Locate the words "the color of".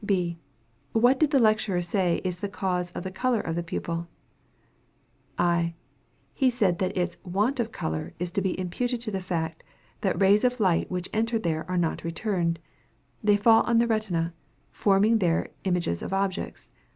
3.03-3.55